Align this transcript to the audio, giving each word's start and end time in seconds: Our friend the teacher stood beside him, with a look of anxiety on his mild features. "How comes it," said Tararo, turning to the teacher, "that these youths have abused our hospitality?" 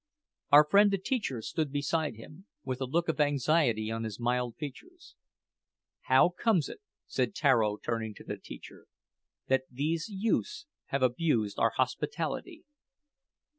Our 0.51 0.67
friend 0.67 0.89
the 0.89 0.97
teacher 0.97 1.43
stood 1.43 1.71
beside 1.71 2.15
him, 2.15 2.47
with 2.63 2.81
a 2.81 2.85
look 2.87 3.07
of 3.07 3.21
anxiety 3.21 3.91
on 3.91 4.03
his 4.03 4.19
mild 4.19 4.55
features. 4.57 5.13
"How 6.09 6.29
comes 6.29 6.69
it," 6.69 6.81
said 7.05 7.35
Tararo, 7.35 7.77
turning 7.77 8.15
to 8.15 8.23
the 8.23 8.37
teacher, 8.37 8.87
"that 9.45 9.65
these 9.69 10.09
youths 10.09 10.65
have 10.87 11.03
abused 11.03 11.59
our 11.59 11.73
hospitality?" 11.77 12.63